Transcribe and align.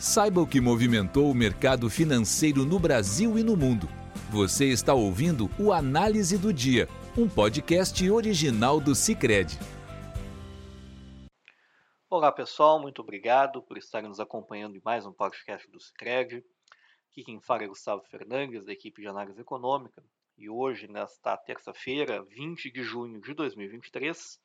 Saiba 0.00 0.40
o 0.40 0.46
que 0.46 0.62
movimentou 0.62 1.30
o 1.30 1.34
mercado 1.34 1.90
financeiro 1.90 2.64
no 2.64 2.78
Brasil 2.78 3.38
e 3.38 3.44
no 3.44 3.54
mundo. 3.54 3.86
Você 4.30 4.64
está 4.64 4.94
ouvindo 4.94 5.50
o 5.58 5.74
Análise 5.74 6.38
do 6.38 6.54
Dia, 6.54 6.88
um 7.18 7.28
podcast 7.28 8.10
original 8.10 8.80
do 8.80 8.94
Cicred. 8.94 9.58
Olá 12.08 12.32
pessoal, 12.32 12.80
muito 12.80 13.02
obrigado 13.02 13.60
por 13.60 13.76
estarem 13.76 14.08
nos 14.08 14.18
acompanhando 14.18 14.74
em 14.74 14.80
mais 14.82 15.04
um 15.04 15.12
podcast 15.12 15.70
do 15.70 15.78
Cicred. 15.78 16.42
Aqui 17.10 17.22
quem 17.22 17.38
fala 17.38 17.64
é 17.64 17.68
Gustavo 17.68 18.02
Fernandes, 18.04 18.64
da 18.64 18.72
equipe 18.72 19.02
de 19.02 19.08
análise 19.08 19.38
econômica. 19.38 20.02
E 20.38 20.48
hoje, 20.48 20.88
nesta 20.88 21.36
terça-feira, 21.36 22.22
20 22.22 22.70
de 22.70 22.82
junho 22.82 23.20
de 23.20 23.34
2023, 23.34 24.40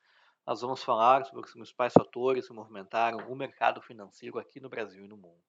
nós 0.46 0.62
vamos 0.62 0.84
falar 0.84 1.26
sobre 1.26 1.46
os 1.46 1.54
principais 1.54 1.94
fatores 1.94 2.48
que 2.48 2.54
movimentaram 2.54 3.18
o 3.32 3.36
mercado 3.36 3.82
financeiro 3.82 4.38
aqui 4.38 4.60
no 4.60 4.70
Brasil 4.70 5.04
e 5.04 5.08
no 5.08 5.18
mundo. 5.18 5.42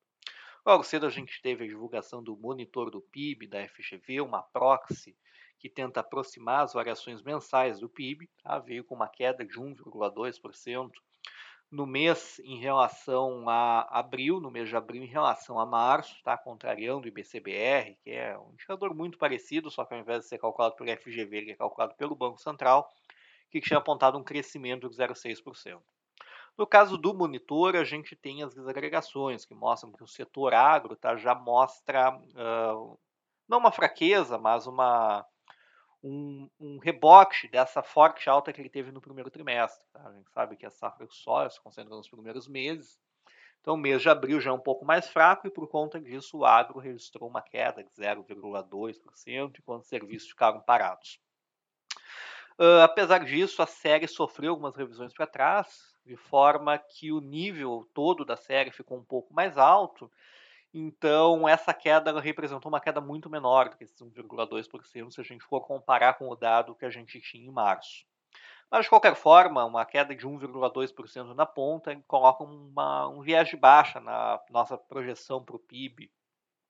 Logo 0.64 0.82
cedo 0.82 1.06
a 1.06 1.10
gente 1.10 1.40
teve 1.42 1.64
a 1.64 1.68
divulgação 1.68 2.22
do 2.22 2.36
monitor 2.36 2.90
do 2.90 3.00
PIB 3.00 3.46
da 3.46 3.68
FGV, 3.68 4.20
uma 4.20 4.42
proxy 4.42 5.16
que 5.58 5.68
tenta 5.68 6.00
aproximar 6.00 6.64
as 6.64 6.72
variações 6.72 7.22
mensais 7.22 7.78
do 7.78 7.88
PIB, 7.88 8.28
tá? 8.42 8.58
veio 8.58 8.84
com 8.84 8.94
uma 8.94 9.08
queda 9.08 9.44
de 9.44 9.60
1,2% 9.60 10.90
no 11.70 11.86
mês 11.86 12.38
em 12.40 12.58
relação 12.58 13.48
a 13.48 13.82
abril, 13.98 14.40
no 14.40 14.50
mês 14.50 14.68
de 14.68 14.76
abril 14.76 15.02
em 15.02 15.08
relação 15.08 15.58
a 15.58 15.66
março, 15.66 16.22
tá? 16.22 16.36
contrariando 16.36 17.04
o 17.04 17.08
IBCBR, 17.08 17.96
que 18.02 18.10
é 18.10 18.38
um 18.38 18.52
indicador 18.52 18.94
muito 18.94 19.18
parecido, 19.18 19.70
só 19.70 19.84
que 19.84 19.94
ao 19.94 20.00
invés 20.00 20.22
de 20.22 20.28
ser 20.28 20.38
calculado 20.38 20.76
pelo 20.76 20.90
FGV, 20.96 21.36
ele 21.36 21.50
é 21.52 21.56
calculado 21.56 21.94
pelo 21.96 22.14
Banco 22.14 22.40
Central, 22.40 22.90
que 23.50 23.60
tinha 23.60 23.78
apontado 23.78 24.18
um 24.18 24.24
crescimento 24.24 24.88
de 24.88 24.96
0,6%. 24.96 25.80
No 26.56 26.66
caso 26.66 26.96
do 26.96 27.12
monitor, 27.12 27.76
a 27.76 27.84
gente 27.84 28.16
tem 28.16 28.42
as 28.42 28.54
desagregações 28.54 29.44
que 29.44 29.54
mostram 29.54 29.92
que 29.92 30.02
o 30.02 30.08
setor 30.08 30.54
agro 30.54 30.96
tá, 30.96 31.14
já 31.16 31.34
mostra 31.34 32.16
uh, 32.16 32.98
não 33.46 33.58
uma 33.58 33.70
fraqueza, 33.70 34.38
mas 34.38 34.66
uma, 34.66 35.24
um, 36.02 36.48
um, 36.58 36.78
rebote 36.78 37.46
dessa 37.48 37.82
forte 37.82 38.28
alta 38.30 38.52
que 38.52 38.60
ele 38.60 38.70
teve 38.70 38.90
no 38.90 39.02
primeiro 39.02 39.30
trimestre. 39.30 39.84
Tá? 39.92 40.08
A 40.08 40.12
gente 40.14 40.30
sabe 40.30 40.56
que 40.56 40.64
a 40.64 40.70
safra 40.70 41.06
de 41.06 41.14
soja 41.14 41.50
se 41.50 41.60
concentra 41.60 41.94
nos 41.94 42.08
primeiros 42.08 42.48
meses, 42.48 42.98
então 43.60 43.74
o 43.74 43.78
mês 43.78 44.00
de 44.00 44.08
abril 44.08 44.40
já 44.40 44.50
é 44.50 44.54
um 44.54 44.60
pouco 44.60 44.84
mais 44.84 45.08
fraco 45.08 45.46
e 45.46 45.50
por 45.50 45.68
conta 45.68 46.00
disso 46.00 46.38
o 46.38 46.44
agro 46.44 46.78
registrou 46.78 47.28
uma 47.28 47.42
queda 47.42 47.82
de 47.82 47.90
0,2%, 47.90 49.58
enquanto 49.58 49.82
os 49.82 49.88
serviços 49.88 50.30
ficaram 50.30 50.60
parados. 50.60 51.20
Uh, 52.58 52.80
apesar 52.82 53.24
disso, 53.24 53.60
a 53.60 53.66
série 53.66 54.08
sofreu 54.08 54.52
algumas 54.52 54.74
revisões 54.74 55.12
para 55.12 55.26
trás, 55.26 55.94
de 56.06 56.16
forma 56.16 56.78
que 56.78 57.12
o 57.12 57.20
nível 57.20 57.86
todo 57.92 58.24
da 58.24 58.36
série 58.36 58.70
ficou 58.70 58.96
um 58.96 59.04
pouco 59.04 59.34
mais 59.34 59.58
alto. 59.58 60.10
Então, 60.72 61.46
essa 61.46 61.74
queda 61.74 62.18
representou 62.18 62.70
uma 62.70 62.80
queda 62.80 63.00
muito 63.00 63.28
menor 63.28 63.68
do 63.68 63.76
que 63.76 63.84
esses 63.84 64.00
1,2% 64.00 65.10
se 65.10 65.20
a 65.20 65.24
gente 65.24 65.44
for 65.44 65.60
comparar 65.60 66.14
com 66.14 66.28
o 66.28 66.36
dado 66.36 66.74
que 66.74 66.86
a 66.86 66.90
gente 66.90 67.20
tinha 67.20 67.46
em 67.46 67.52
março. 67.52 68.06
Mas, 68.70 68.84
de 68.84 68.88
qualquer 68.88 69.14
forma, 69.14 69.64
uma 69.64 69.84
queda 69.84 70.14
de 70.14 70.26
1,2% 70.26 71.34
na 71.34 71.46
ponta 71.46 71.94
coloca 72.06 72.42
uma, 72.42 73.06
um 73.08 73.20
viés 73.20 73.48
de 73.48 73.56
baixa 73.56 74.00
na 74.00 74.40
nossa 74.50 74.78
projeção 74.78 75.44
para 75.44 75.56
o 75.56 75.60
PIB 75.60 76.10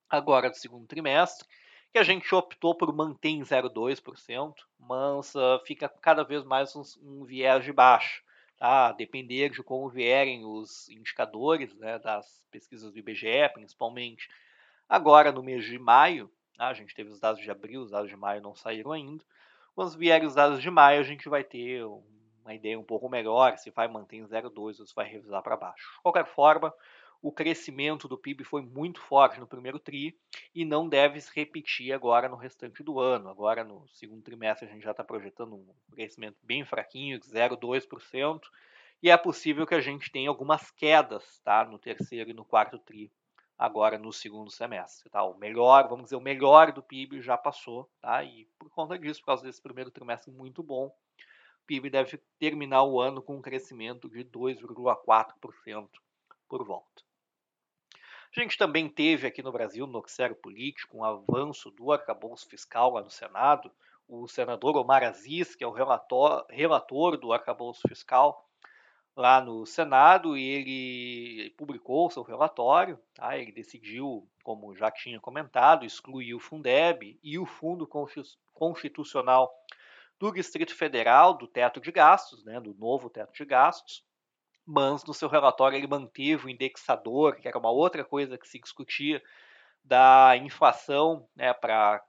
agora 0.09 0.50
do 0.50 0.56
segundo 0.56 0.87
trimestre 0.87 1.47
que 1.92 1.98
a 1.98 2.03
gente 2.03 2.34
optou 2.34 2.75
por 2.75 2.92
manter 2.95 3.31
em 3.31 3.41
0,2%, 3.41 4.55
mas 4.79 5.34
uh, 5.34 5.59
fica 5.65 5.89
cada 5.89 6.23
vez 6.23 6.45
mais 6.45 6.75
um, 6.77 6.83
um, 7.03 7.25
viés 7.25 7.65
de 7.65 7.73
baixo. 7.73 8.23
Tá? 8.59 8.89
A 8.89 8.93
depender 8.93 9.51
de 9.51 9.62
como 9.62 9.89
vierem 9.89 10.45
os 10.45 10.89
indicadores 10.89 11.75
né, 11.77 11.98
das 11.98 12.43
pesquisas 12.51 12.93
do 12.93 12.98
IBGE, 12.98 13.48
principalmente 13.53 14.28
agora 14.89 15.33
no 15.33 15.43
mês 15.43 15.65
de 15.65 15.78
maio, 15.78 16.31
tá? 16.56 16.69
a 16.69 16.75
gente 16.75 16.95
teve 16.95 17.11
os 17.11 17.20
dados 17.20 17.43
de 17.43 17.51
abril, 17.51 17.83
os 17.83 17.91
dados 17.91 18.09
de 18.09 18.17
maio 18.17 18.43
não 18.43 18.55
saíram 18.55 18.93
ainda. 18.93 19.25
Quando 19.75 19.97
vierem 19.98 20.27
os 20.27 20.34
dados 20.34 20.62
de 20.62 20.71
maio, 20.71 21.00
a 21.00 21.05
gente 21.05 21.28
vai 21.28 21.44
ter 21.44 21.84
uma 22.47 22.55
ideia 22.55 22.78
um 22.78 22.84
pouco 22.84 23.09
melhor 23.09 23.59
se 23.59 23.71
vai 23.71 23.88
manter 23.88 24.16
em 24.16 24.25
0,2 24.25 24.81
ou 24.81 24.87
se 24.87 24.94
vai 24.94 25.06
revisar 25.06 25.43
para 25.43 25.56
baixo. 25.56 25.93
De 25.97 26.03
qualquer 26.03 26.25
forma, 26.27 26.72
o 27.22 27.32
crescimento 27.32 28.06
do 28.06 28.19
PIB 28.19 28.44
foi 28.44 28.62
muito 28.62 29.00
forte 29.00 29.41
no 29.41 29.47
primeiro 29.47 29.78
TRI 29.78 30.16
e 30.54 30.65
não 30.65 30.88
deve 30.88 31.21
se 31.21 31.31
repetir 31.34 31.93
agora 31.93 32.28
no 32.28 32.37
restante 32.37 32.82
do 32.82 33.00
ano. 33.00 33.28
Agora, 33.28 33.65
no 33.65 33.87
segundo 33.88 34.22
trimestre, 34.22 34.69
a 34.69 34.71
gente 34.71 34.84
já 34.84 34.91
está 34.93 35.03
projetando 35.03 35.56
um 35.56 35.66
crescimento 35.93 36.37
bem 36.43 36.65
fraquinho, 36.65 37.19
de 37.19 37.26
0,2%, 37.26 38.41
e 39.03 39.10
é 39.10 39.16
possível 39.16 39.66
que 39.66 39.75
a 39.75 39.81
gente 39.81 40.10
tenha 40.10 40.28
algumas 40.28 40.71
quedas 40.71 41.41
tá, 41.44 41.65
no 41.65 41.78
terceiro 41.78 42.31
e 42.31 42.34
no 42.34 42.44
quarto 42.44 42.78
TRI 42.78 43.10
agora 43.59 43.99
no 43.99 44.12
segundo 44.12 44.50
semestre. 44.50 45.09
Tá? 45.10 45.22
O 45.22 45.37
melhor, 45.38 45.88
vamos 45.88 46.05
dizer, 46.05 46.16
o 46.16 46.21
melhor 46.21 46.72
do 46.72 46.82
PIB 46.82 47.21
já 47.21 47.37
passou, 47.37 47.91
tá? 48.00 48.22
e 48.22 48.47
por 48.59 48.71
conta 48.71 48.99
disso, 48.99 49.21
por 49.21 49.26
causa 49.26 49.44
desse 49.44 49.62
primeiro 49.62 49.91
trimestre 49.91 50.31
muito 50.31 50.62
bom, 50.62 50.87
o 50.87 51.66
PIB 51.66 51.91
deve 51.91 52.19
terminar 52.38 52.84
o 52.84 53.00
ano 53.00 53.22
com 53.22 53.37
um 53.37 53.43
crescimento 53.43 54.09
de 54.09 54.25
2,4% 54.25 55.88
por 56.49 56.65
volta. 56.65 57.06
A 58.37 58.43
gente 58.43 58.59
também 58.59 58.87
teve 58.87 59.27
aqui 59.27 59.43
no 59.43 59.51
Brasil, 59.51 59.87
no 59.87 59.95
noticiário 59.95 60.37
político, 60.37 60.99
um 60.99 61.05
avanço 61.05 61.71
do 61.71 61.91
arcabouço 61.91 62.47
fiscal 62.47 62.93
lá 62.93 63.03
no 63.03 63.09
Senado. 63.09 63.73
O 64.07 64.29
senador 64.29 64.77
Omar 64.77 65.03
Aziz, 65.03 65.57
que 65.57 65.65
é 65.65 65.67
o 65.67 65.73
relator, 65.73 66.45
relator 66.51 67.17
do 67.17 67.33
arcabouço 67.33 67.89
fiscal 67.89 68.47
lá 69.17 69.41
no 69.41 69.65
Senado, 69.65 70.37
e 70.37 70.47
ele 70.47 71.51
publicou 71.57 72.11
seu 72.11 72.23
relatório. 72.23 72.99
Tá? 73.15 73.39
Ele 73.39 73.51
decidiu, 73.51 74.29
como 74.45 74.77
já 74.77 74.91
tinha 74.91 75.19
comentado, 75.19 75.87
excluir 75.87 76.35
o 76.35 76.39
Fundeb 76.39 77.19
e 77.23 77.39
o 77.39 77.47
Fundo 77.47 77.89
Constitucional 78.53 79.51
do 80.19 80.31
Distrito 80.31 80.75
Federal 80.75 81.33
do 81.39 81.49
teto 81.49 81.81
de 81.81 81.91
gastos, 81.91 82.45
né, 82.45 82.61
do 82.61 82.75
novo 82.75 83.09
teto 83.09 83.33
de 83.33 83.47
gastos 83.47 84.05
mas 84.66 85.04
no 85.04 85.15
seu 85.15 85.28
relatório 85.28 85.77
ele 85.77 85.87
manteve 85.87 86.47
o 86.47 86.50
indexador, 86.50 87.37
que 87.37 87.47
era 87.47 87.59
uma 87.59 87.71
outra 87.71 88.04
coisa 88.04 88.37
que 88.37 88.49
se 88.49 88.59
discutia, 88.59 89.22
da 89.84 90.37
inflação 90.37 91.28
né, 91.37 91.54
para 91.54 92.03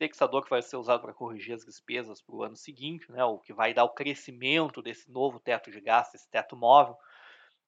indexador 0.00 0.44
que 0.44 0.50
vai 0.50 0.62
ser 0.62 0.76
usado 0.76 1.02
para 1.02 1.12
corrigir 1.12 1.54
as 1.54 1.64
despesas 1.64 2.22
para 2.22 2.34
o 2.34 2.42
ano 2.42 2.56
seguinte, 2.56 3.10
né, 3.12 3.22
o 3.24 3.38
que 3.38 3.52
vai 3.52 3.74
dar 3.74 3.84
o 3.84 3.90
crescimento 3.90 4.80
desse 4.80 5.10
novo 5.10 5.38
teto 5.38 5.70
de 5.70 5.80
gasto, 5.80 6.14
esse 6.14 6.28
teto 6.30 6.56
móvel, 6.56 6.96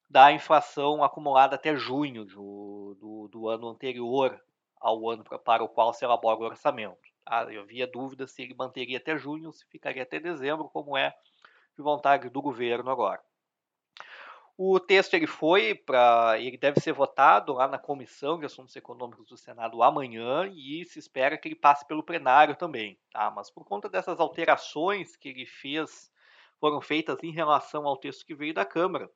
da 0.08 0.32
inflação 0.32 1.04
acumulada 1.04 1.56
até 1.56 1.76
junho 1.76 2.24
do, 2.24 2.96
do, 2.98 3.28
do 3.28 3.48
ano 3.48 3.68
anterior 3.68 4.40
ao 4.80 5.10
ano 5.10 5.22
para, 5.22 5.62
o 5.62 5.68
qual 5.68 5.92
se 5.92 6.04
elabora 6.04 6.40
o 6.40 6.44
orçamento. 6.44 6.98
Tá? 7.24 7.44
Eu 7.52 7.62
havia 7.62 7.86
dúvida 7.86 8.26
se 8.26 8.42
ele 8.42 8.54
manteria 8.54 8.96
até 8.96 9.16
junho 9.18 9.52
se 9.52 9.66
ficaria 9.66 10.02
até 10.02 10.18
dezembro, 10.18 10.70
como 10.70 10.96
é 10.96 11.14
de 11.76 11.82
vontade 11.82 12.28
do 12.28 12.42
governo 12.42 12.90
agora. 12.90 13.20
O 14.62 14.78
texto 14.78 15.14
ele 15.14 15.26
foi 15.26 15.74
para, 15.74 16.38
ele 16.38 16.58
deve 16.58 16.80
ser 16.80 16.92
votado 16.92 17.54
lá 17.54 17.66
na 17.66 17.78
comissão 17.78 18.38
de 18.38 18.44
assuntos 18.44 18.76
econômicos 18.76 19.26
do 19.26 19.34
Senado 19.34 19.82
amanhã 19.82 20.52
e 20.54 20.84
se 20.84 20.98
espera 20.98 21.38
que 21.38 21.48
ele 21.48 21.54
passe 21.54 21.86
pelo 21.86 22.02
plenário 22.02 22.54
também, 22.54 23.00
tá? 23.10 23.30
Mas 23.30 23.50
por 23.50 23.64
conta 23.64 23.88
dessas 23.88 24.20
alterações 24.20 25.16
que 25.16 25.30
ele 25.30 25.46
fez, 25.46 26.12
foram 26.60 26.78
feitas 26.82 27.16
em 27.22 27.32
relação 27.32 27.86
ao 27.86 27.96
texto 27.96 28.26
que 28.26 28.34
veio 28.34 28.52
da 28.52 28.66
Câmara, 28.66 29.10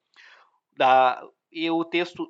da, 0.73 1.23
e 1.53 1.71
o 1.71 1.85
texto 1.85 2.27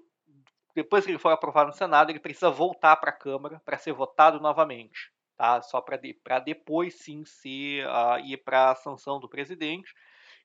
depois 0.75 1.05
que 1.05 1.13
ele 1.13 1.19
for 1.19 1.29
aprovado 1.29 1.69
no 1.69 1.77
Senado, 1.77 2.11
ele 2.11 2.19
precisa 2.19 2.51
voltar 2.51 2.97
para 2.97 3.11
a 3.11 3.17
Câmara 3.17 3.63
para 3.65 3.79
ser 3.79 3.93
votado 3.93 4.41
novamente, 4.41 5.13
tá? 5.37 5.63
Só 5.63 5.81
para 5.81 5.97
de, 5.97 6.19
depois 6.45 6.99
sim 6.99 7.25
ser, 7.25 7.87
uh, 7.87 8.19
ir 8.25 8.39
para 8.39 8.73
a 8.73 8.75
sanção 8.75 9.21
do 9.21 9.29
presidente 9.29 9.95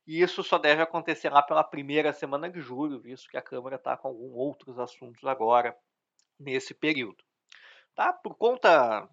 e 0.09 0.23
isso 0.23 0.43
só 0.43 0.57
deve 0.57 0.81
acontecer 0.81 1.29
lá 1.29 1.43
pela 1.43 1.63
primeira 1.63 2.11
semana 2.11 2.49
de 2.49 2.59
julho, 2.59 2.99
visto 2.99 3.29
que 3.29 3.37
a 3.37 3.43
Câmara 3.43 3.75
está 3.75 3.95
com 3.95 4.07
alguns 4.07 4.33
outros 4.33 4.79
assuntos 4.79 5.23
agora 5.23 5.77
nesse 6.39 6.73
período. 6.73 7.23
Tá? 7.93 8.11
Por 8.11 8.33
conta 8.33 9.07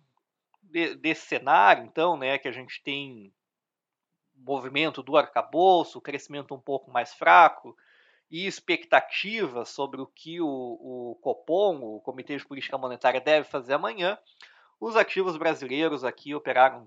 de, 0.63 0.95
desse 0.95 1.27
cenário, 1.27 1.85
então, 1.85 2.17
né, 2.17 2.39
que 2.39 2.49
a 2.49 2.53
gente 2.53 2.83
tem 2.83 3.31
movimento 4.35 5.03
do 5.03 5.19
arcabouço, 5.19 6.01
crescimento 6.01 6.55
um 6.55 6.61
pouco 6.61 6.91
mais 6.91 7.13
fraco 7.13 7.77
e 8.31 8.47
expectativas 8.47 9.69
sobre 9.69 10.01
o 10.01 10.07
que 10.07 10.41
o, 10.41 10.49
o 10.49 11.19
Copom, 11.21 11.79
o 11.79 12.01
Comitê 12.01 12.39
de 12.39 12.47
Política 12.47 12.79
Monetária, 12.79 13.21
deve 13.21 13.47
fazer 13.47 13.75
amanhã, 13.75 14.19
os 14.79 14.95
ativos 14.95 15.37
brasileiros 15.37 16.05
aqui 16.05 16.35
operaram, 16.35 16.87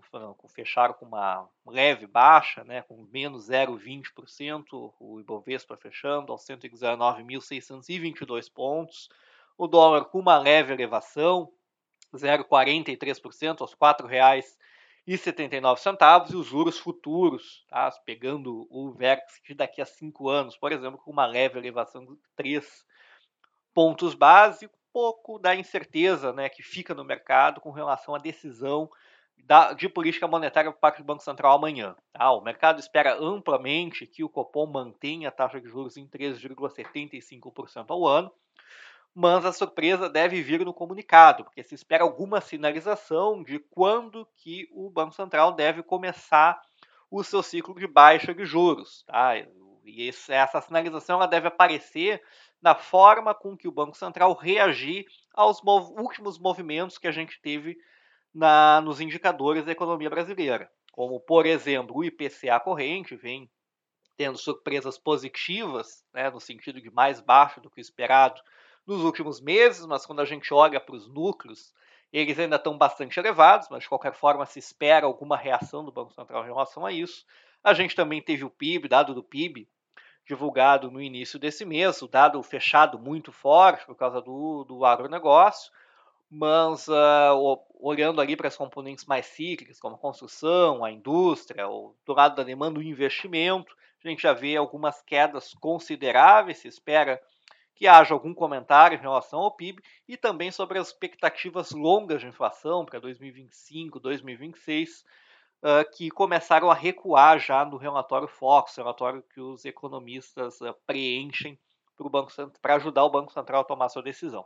fecharam 0.49 0.93
com 0.93 1.05
uma 1.05 1.49
leve 1.65 2.05
baixa, 2.05 2.63
né, 2.63 2.83
com 2.83 3.07
menos 3.11 3.49
0,20%, 3.49 4.93
o 4.99 5.19
Ibovespa 5.19 5.75
fechando 5.75 6.31
aos 6.31 6.45
119.622 6.45 8.51
pontos, 8.51 9.09
o 9.57 9.67
dólar 9.67 10.05
com 10.05 10.19
uma 10.19 10.37
leve 10.37 10.71
elevação, 10.71 11.51
0,43% 12.13 13.61
aos 13.61 13.71
R$ 13.71 13.77
4,79 15.07 16.31
e 16.31 16.35
os 16.35 16.45
juros 16.45 16.77
futuros, 16.77 17.65
tá, 17.67 17.91
pegando 18.05 18.67
o 18.69 18.91
vértice 18.91 19.55
daqui 19.55 19.81
a 19.81 19.85
cinco 19.85 20.29
anos, 20.29 20.55
por 20.55 20.71
exemplo, 20.71 20.99
com 20.99 21.11
uma 21.11 21.25
leve 21.25 21.57
elevação 21.57 22.05
de 22.05 22.15
3 22.35 22.85
pontos 23.73 24.13
um 24.65 24.69
pouco 24.91 25.39
da 25.39 25.55
incerteza 25.55 26.33
né, 26.33 26.49
que 26.49 26.63
fica 26.63 26.93
no 26.93 27.03
mercado 27.03 27.61
com 27.61 27.71
relação 27.71 28.15
à 28.15 28.17
decisão 28.17 28.89
da, 29.37 29.73
de 29.73 29.87
política 29.87 30.27
monetária 30.27 30.71
por 30.71 30.79
parte 30.79 30.97
do 30.97 31.05
Banco 31.05 31.23
Central 31.23 31.53
amanhã. 31.53 31.95
Tá? 32.13 32.31
O 32.31 32.41
mercado 32.41 32.79
espera 32.79 33.17
amplamente 33.17 34.05
que 34.05 34.23
o 34.23 34.29
Copom 34.29 34.67
mantenha 34.67 35.29
a 35.29 35.31
taxa 35.31 35.59
de 35.59 35.67
juros 35.67 35.97
em 35.97 36.07
3,75% 36.07 37.85
ao 37.89 38.05
ano, 38.05 38.31
mas 39.13 39.45
a 39.45 39.51
surpresa 39.51 40.09
deve 40.09 40.41
vir 40.41 40.63
no 40.63 40.73
comunicado, 40.73 41.43
porque 41.43 41.63
se 41.63 41.75
espera 41.75 42.03
alguma 42.03 42.41
sinalização 42.41 43.43
de 43.43 43.59
quando 43.59 44.27
que 44.37 44.69
o 44.71 44.89
Banco 44.89 45.13
Central 45.13 45.53
deve 45.53 45.81
começar 45.81 46.61
o 47.09 47.23
seu 47.23 47.41
ciclo 47.41 47.73
de 47.75 47.87
baixa 47.87 48.33
de 48.33 48.45
juros. 48.45 49.03
Tá? 49.03 49.33
E 49.83 50.09
essa 50.29 50.61
sinalização 50.61 51.15
ela 51.15 51.27
deve 51.27 51.47
aparecer 51.47 52.21
na 52.61 52.75
forma 52.75 53.33
com 53.33 53.55
que 53.55 53.67
o 53.67 53.71
Banco 53.71 53.95
Central 53.97 54.33
reagir 54.33 55.05
aos 55.33 55.61
mov 55.61 55.91
últimos 55.99 56.37
movimentos 56.37 56.97
que 56.97 57.07
a 57.07 57.11
gente 57.11 57.39
teve 57.41 57.77
na, 58.33 58.81
nos 58.81 58.99
indicadores 58.99 59.65
da 59.65 59.71
economia 59.71 60.09
brasileira. 60.09 60.69
Como, 60.91 61.19
por 61.19 61.45
exemplo, 61.45 61.95
o 61.97 62.03
IPCA 62.03 62.59
corrente 62.59 63.15
vem 63.15 63.49
tendo 64.17 64.37
surpresas 64.37 64.97
positivas, 64.97 66.03
né, 66.13 66.29
no 66.29 66.41
sentido 66.41 66.81
de 66.81 66.91
mais 66.91 67.21
baixo 67.21 67.61
do 67.61 67.69
que 67.69 67.79
o 67.79 67.81
esperado 67.81 68.41
nos 68.85 69.01
últimos 69.01 69.39
meses, 69.39 69.85
mas 69.85 70.05
quando 70.05 70.19
a 70.19 70.25
gente 70.25 70.53
olha 70.53 70.79
para 70.79 70.95
os 70.95 71.07
núcleos, 71.07 71.73
eles 72.11 72.37
ainda 72.37 72.57
estão 72.57 72.77
bastante 72.77 73.17
elevados, 73.19 73.67
mas 73.69 73.83
de 73.83 73.89
qualquer 73.89 74.13
forma 74.13 74.45
se 74.45 74.59
espera 74.59 75.05
alguma 75.05 75.37
reação 75.37 75.85
do 75.85 75.91
Banco 75.91 76.11
Central 76.11 76.43
em 76.43 76.47
relação 76.47 76.85
a 76.85 76.91
isso. 76.91 77.25
A 77.63 77.73
gente 77.73 77.95
também 77.95 78.21
teve 78.21 78.43
o 78.43 78.49
PIB, 78.49 78.87
dado 78.87 79.13
do 79.13 79.23
PIB, 79.23 79.69
divulgado 80.29 80.91
no 80.91 81.01
início 81.01 81.39
desse 81.39 81.65
mês, 81.65 82.03
o 82.03 82.07
dado 82.07 82.41
fechado 82.43 82.99
muito 82.99 83.31
forte 83.31 83.83
por 83.83 83.95
causa 83.95 84.21
do, 84.21 84.63
do 84.63 84.85
agronegócio, 84.85 85.71
mas 86.29 86.87
uh, 86.87 87.59
olhando 87.79 88.21
ali 88.21 88.35
para 88.35 88.47
as 88.47 88.55
componentes 88.55 89.05
mais 89.05 89.25
cíclicas, 89.25 89.79
como 89.79 89.95
a 89.95 89.97
construção, 89.97 90.85
a 90.85 90.91
indústria, 90.91 91.65
do 91.65 92.13
lado 92.13 92.35
da 92.35 92.43
demanda, 92.43 92.77
o 92.77 92.83
investimento, 92.83 93.75
a 94.05 94.07
gente 94.07 94.21
já 94.21 94.31
vê 94.31 94.55
algumas 94.55 95.01
quedas 95.01 95.55
consideráveis, 95.55 96.59
se 96.59 96.67
espera 96.67 97.19
que 97.73 97.87
haja 97.87 98.13
algum 98.13 98.33
comentário 98.33 98.95
em 98.95 99.01
relação 99.01 99.39
ao 99.39 99.55
PIB 99.55 99.81
e 100.07 100.15
também 100.15 100.51
sobre 100.51 100.77
as 100.77 100.89
expectativas 100.89 101.71
longas 101.71 102.21
de 102.21 102.27
inflação 102.27 102.85
para 102.85 102.99
2025, 102.99 103.99
2026, 103.99 105.03
uh, 105.63 105.89
que 105.95 106.09
começaram 106.09 106.69
a 106.69 106.73
recuar 106.73 107.39
já 107.39 107.65
no 107.65 107.77
relatório 107.77 108.27
Fox, 108.27 108.75
relatório 108.75 109.23
que 109.33 109.39
os 109.39 109.65
economistas 109.65 110.59
uh, 110.61 110.73
preenchem 110.85 111.59
para 112.61 112.75
ajudar 112.75 113.03
o 113.03 113.09
Banco 113.09 113.31
Central 113.31 113.61
a 113.61 113.65
tomar 113.65 113.89
sua 113.89 114.01
decisão. 114.01 114.45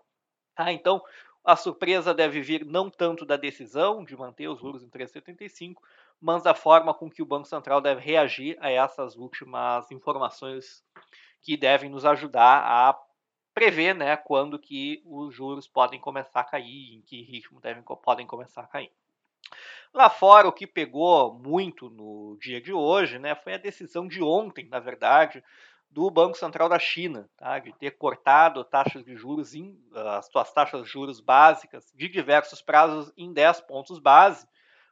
Ah, 0.56 0.72
então, 0.72 1.02
a 1.44 1.56
surpresa 1.56 2.14
deve 2.14 2.42
vir 2.42 2.66
não 2.66 2.90
tanto 2.90 3.26
da 3.26 3.36
decisão 3.36 4.04
de 4.04 4.16
manter 4.16 4.48
os 4.48 4.60
juros 4.60 4.84
em 4.84 4.90
3,75, 4.90 5.76
mas 6.20 6.42
da 6.42 6.56
forma 6.56 6.94
com 6.94 7.10
que 7.10 7.22
o 7.22 7.26
Banco 7.26 7.48
Central 7.48 7.82
deve 7.82 8.02
reagir 8.02 8.58
a 8.60 8.72
essas 8.72 9.16
últimas 9.16 9.92
informações 9.92 10.84
que 11.42 11.58
devem 11.58 11.90
nos 11.90 12.06
ajudar 12.06 12.64
a 12.64 12.98
prever 13.54 13.94
né, 13.94 14.18
quando 14.18 14.58
que 14.58 15.04
os 15.06 15.36
juros 15.36 15.68
podem 15.68 16.00
começar 16.00 16.40
a 16.40 16.46
cair, 16.46 16.96
em 16.96 17.02
que 17.02 17.22
ritmo 17.22 17.60
devem, 17.60 17.84
podem 17.84 18.26
começar 18.26 18.62
a 18.62 18.68
cair. 18.68 18.92
Lá 19.94 20.10
fora, 20.10 20.48
o 20.48 20.52
que 20.52 20.66
pegou 20.66 21.36
muito 21.36 21.88
no 21.88 22.36
dia 22.42 22.60
de 22.60 22.74
hoje 22.74 23.20
né, 23.20 23.36
foi 23.36 23.54
a 23.54 23.60
decisão 23.60 24.08
de 24.08 24.24
ontem, 24.24 24.68
na 24.68 24.80
verdade, 24.80 25.44
do 25.92 26.10
Banco 26.10 26.36
Central 26.36 26.68
da 26.68 26.80
China, 26.80 27.30
tá, 27.38 27.60
de 27.60 27.72
ter 27.74 27.92
cortado 27.92 28.64
taxas 28.64 29.06
de 29.06 29.16
juros, 29.16 29.54
em, 29.54 29.78
as 29.94 30.26
suas 30.32 30.52
taxas 30.52 30.82
de 30.82 30.90
juros 30.90 31.20
básicas 31.20 31.94
de 31.94 32.10
diversos 32.10 32.60
prazos 32.60 33.14
em 33.16 33.32
10 33.32 33.62
pontos 33.62 34.00
base, 34.00 34.48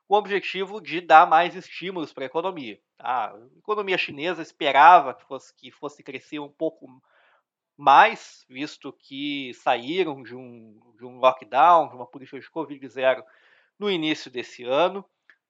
com 0.08 0.14
o 0.14 0.18
objetivo 0.20 0.80
de 0.80 1.02
dar 1.02 1.26
mais 1.26 1.56
estímulos 1.56 2.14
para 2.14 2.26
a 2.26 2.28
economia. 2.28 2.80
Tá? 2.96 3.32
A 3.32 3.58
economia 3.58 3.98
chinesa 3.98 4.44
esperava 4.44 5.16
que 5.16 5.26
fosse, 5.26 5.56
que 5.56 5.72
fosse 5.72 6.04
crescer 6.04 6.38
um 6.38 6.50
pouco 6.50 6.88
mais, 7.76 8.46
visto 8.48 8.94
que 8.94 9.52
saíram 9.56 10.22
de 10.22 10.36
um, 10.36 10.80
de 10.96 11.06
um 11.06 11.18
lockdown, 11.18 11.90
de 11.90 11.96
uma 11.96 12.06
política 12.06 12.40
de 12.40 12.52
Covid-0 12.52 13.24
no 13.82 13.90
início 13.90 14.30
desse 14.30 14.64
ano. 14.64 15.04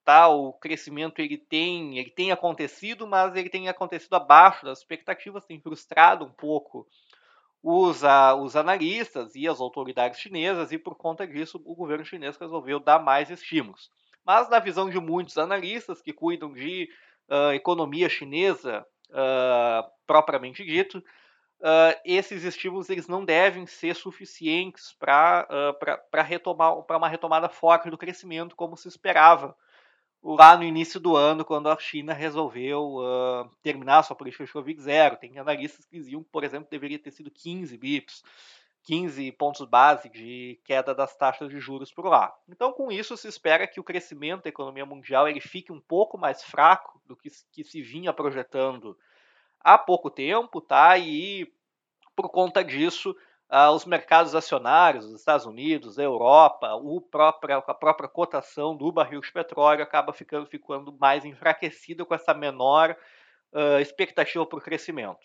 Tá? 0.04 0.28
O 0.30 0.54
crescimento 0.54 1.20
ele 1.20 1.38
tem, 1.38 2.00
ele 2.00 2.10
tem 2.10 2.32
acontecido, 2.32 3.06
mas 3.06 3.36
ele 3.36 3.50
tem 3.50 3.68
acontecido 3.68 4.16
abaixo 4.16 4.66
das 4.66 4.80
expectativas, 4.80 5.46
tem 5.46 5.60
frustrado 5.60 6.26
um 6.26 6.32
pouco 6.32 6.88
os, 7.62 8.02
uh, 8.02 8.34
os 8.42 8.56
analistas 8.56 9.36
e 9.36 9.48
as 9.48 9.60
autoridades 9.60 10.20
chinesas, 10.20 10.72
e 10.72 10.78
por 10.78 10.96
conta 10.96 11.28
disso 11.28 11.62
o 11.64 11.76
governo 11.76 12.06
chinês 12.06 12.38
resolveu 12.38 12.80
dar 12.80 13.00
mais 13.00 13.30
estímulos. 13.30 13.92
Mas 14.26 14.50
na 14.50 14.60
visão 14.60 14.90
de 14.90 15.00
muitos 15.00 15.38
analistas 15.38 16.02
que 16.02 16.14
cuidam 16.14 16.52
de 16.52 16.90
uh, 17.30 17.54
economia 17.54 18.10
chinesa 18.10 18.86
uh, 19.10 19.92
propriamente 20.08 20.66
dito, 20.66 21.04
uh, 21.62 22.00
esses 22.04 22.44
estímulos 22.44 22.90
eles 22.90 23.08
não 23.08 23.24
devem 23.24 23.66
ser 23.66 23.96
suficientes 23.96 24.94
para 25.00 25.48
uh, 25.50 26.22
retomar 26.24 26.82
para 26.84 26.98
uma 26.98 27.08
retomada 27.08 27.48
forte 27.48 27.90
do 27.90 27.98
crescimento 27.98 28.56
como 28.56 28.76
se 28.76 28.88
esperava 28.88 29.56
lá 30.24 30.56
no 30.58 30.64
início 30.64 31.00
do 31.00 31.16
ano 31.16 31.46
quando 31.46 31.70
a 31.70 31.78
China 31.78 32.14
resolveu 32.14 32.98
uh, 32.98 33.50
terminar 33.62 34.04
sua 34.04 34.16
política 34.16 34.46
de 34.46 34.52
Covid 34.52 34.82
zero 34.82 35.18
tem 35.18 35.38
analistas 35.38 35.86
que 35.86 35.98
diziam 35.98 36.24
por 36.24 36.44
exemplo 36.44 36.70
deveria 36.70 37.00
ter 37.00 37.12
sido 37.12 37.32
15 37.32 37.78
bips 37.78 38.24
15 38.84 39.32
pontos 39.34 39.66
base 39.68 40.10
de 40.10 40.60
queda 40.64 40.94
das 40.96 41.16
taxas 41.16 41.50
de 41.50 41.60
juros 41.60 41.92
por 41.92 42.06
lá. 42.06 42.36
Então, 42.50 42.74
com 42.74 42.92
isso, 42.92 43.16
se 43.16 43.28
espera 43.28 43.68
que 43.68 43.80
o 43.80 43.84
crescimento 43.84 44.42
da 44.42 44.50
economia 44.50 44.86
mundial 44.88 45.28
ele 45.28 45.40
fique 45.40 45.72
um 45.72 45.80
pouco 45.80 46.18
mais 46.18 46.44
fraco 46.44 47.00
do 47.06 47.16
que, 47.16 47.30
que 47.52 47.64
se 47.64 47.80
vinha 47.80 48.12
projetando 48.12 48.98
há 49.64 49.78
pouco 49.78 50.10
tempo, 50.10 50.62
tá? 50.62 50.98
E 50.98 51.52
por 52.16 52.30
conta 52.30 52.64
disso, 52.64 53.16
uh, 53.52 53.72
os 53.72 53.86
mercados 53.86 54.36
acionários, 54.36 55.06
os 55.06 55.20
Estados 55.20 55.46
Unidos, 55.46 55.98
a 55.98 56.04
Europa, 56.04 56.74
o 56.76 57.02
próprio, 57.02 57.58
a 57.58 57.74
própria 57.74 58.10
cotação 58.10 58.76
do 58.76 58.92
barril 58.92 59.22
de 59.22 59.32
petróleo 59.32 59.84
acaba 59.84 60.14
ficando, 60.14 60.46
ficando 60.46 60.96
mais 61.00 61.26
enfraquecida 61.26 62.06
com 62.06 62.14
essa 62.14 62.34
menor 62.34 62.96
uh, 63.54 63.80
expectativa 63.80 64.46
para 64.46 64.60
o 64.60 64.62
crescimento. 64.62 65.20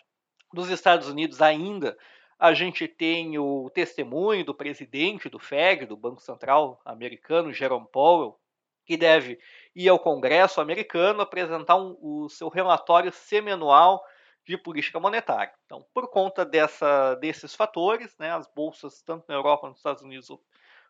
Nos 0.53 0.69
Estados 0.69 1.07
Unidos 1.07 1.41
ainda 1.41 1.97
a 2.39 2.53
gente 2.53 2.87
tem 2.87 3.37
o 3.39 3.69
testemunho 3.71 4.45
do 4.45 4.53
presidente 4.53 5.27
do 5.27 5.39
Fed, 5.39 5.85
do 5.85 5.97
Banco 5.97 6.21
Central 6.21 6.79
americano, 6.85 7.51
Jerome 7.51 7.87
Powell, 7.91 8.39
que 8.85 8.95
deve 8.95 9.39
ir 9.75 9.89
ao 9.89 9.99
Congresso 9.99 10.61
americano 10.61 11.21
apresentar 11.21 11.75
um, 11.75 11.97
o 11.99 12.29
seu 12.29 12.47
relatório 12.47 13.11
semianual 13.11 14.03
de 14.47 14.57
política 14.57 14.99
monetária. 14.99 15.53
Então, 15.65 15.85
por 15.93 16.09
conta 16.09 16.45
dessa, 16.45 17.15
desses 17.15 17.53
fatores, 17.53 18.15
né, 18.17 18.31
as 18.31 18.47
bolsas, 18.47 19.01
tanto 19.01 19.25
na 19.27 19.35
Europa 19.35 19.61
quanto 19.61 19.71
nos 19.71 19.79
Estados 19.79 20.03
Unidos, 20.03 20.31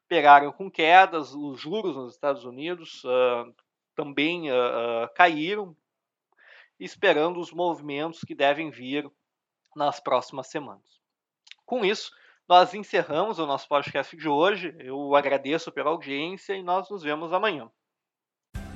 pegaram 0.07 0.51
com 0.51 0.69
quedas, 0.69 1.33
os 1.33 1.59
juros 1.59 1.95
nos 1.95 2.13
Estados 2.13 2.45
Unidos 2.45 3.03
uh, 3.03 3.53
também 3.95 4.51
uh, 4.51 4.53
uh, 4.53 5.13
caíram, 5.15 5.75
esperando 6.79 7.39
os 7.39 7.51
movimentos 7.51 8.21
que 8.21 8.35
devem 8.35 8.69
vir 8.69 9.09
nas 9.75 9.99
próximas 9.99 10.47
semanas. 10.47 11.01
Com 11.65 11.83
isso, 11.83 12.11
nós 12.47 12.73
encerramos 12.75 13.39
o 13.39 13.47
nosso 13.47 13.67
podcast 13.67 14.15
de 14.15 14.29
hoje. 14.29 14.73
Eu 14.79 15.15
agradeço 15.15 15.71
pela 15.71 15.89
audiência 15.89 16.53
e 16.53 16.61
nós 16.61 16.89
nos 16.89 17.01
vemos 17.01 17.33
amanhã. 17.33 17.69